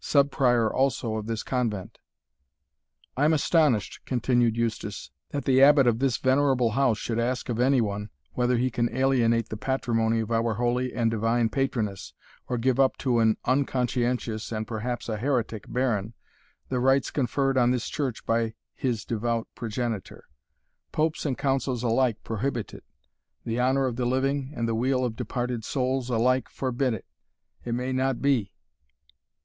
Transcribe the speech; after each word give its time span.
Sub 0.00 0.28
Prior 0.28 0.72
also 0.74 1.14
of 1.14 1.26
this 1.26 1.44
convent." 1.44 2.00
"I 3.16 3.24
am 3.24 3.32
astonished," 3.32 4.00
continued 4.04 4.56
Eustace, 4.56 5.12
"that 5.30 5.44
the 5.44 5.62
Abbot 5.62 5.86
of 5.86 6.00
this 6.00 6.16
venerable 6.16 6.72
house 6.72 6.98
should 6.98 7.20
ask 7.20 7.48
of 7.48 7.60
any 7.60 7.80
one 7.80 8.10
whether 8.32 8.56
he 8.56 8.72
can 8.72 8.88
alienate 8.92 9.50
the 9.50 9.56
patrimony 9.56 10.18
of 10.18 10.32
our 10.32 10.54
holy 10.54 10.92
and 10.92 11.12
divine 11.12 11.48
patroness, 11.48 12.12
or 12.48 12.58
give 12.58 12.80
up 12.80 12.96
to 12.96 13.20
an 13.20 13.36
unconscientious, 13.44 14.50
and 14.50 14.66
perhaps, 14.66 15.08
a 15.08 15.16
heretic 15.16 15.66
baron, 15.72 16.14
the 16.70 16.80
rights 16.80 17.12
conferred 17.12 17.56
on 17.56 17.70
this 17.70 17.88
church 17.88 18.26
by 18.26 18.54
his 18.74 19.04
devout 19.04 19.46
progenitor. 19.54 20.24
Popes 20.90 21.24
and 21.24 21.38
councils 21.38 21.84
alike 21.84 22.16
prohibit 22.24 22.74
it 22.74 22.82
the 23.44 23.60
honour 23.60 23.86
of 23.86 23.94
the 23.94 24.06
living, 24.06 24.50
and 24.56 24.66
the 24.66 24.74
weal 24.74 25.04
of 25.04 25.14
departed 25.14 25.64
souls, 25.64 26.10
alike 26.10 26.48
forbid 26.48 26.94
it 26.94 27.06
it 27.64 27.74
may 27.76 27.92
not 27.92 28.20
be. 28.20 28.50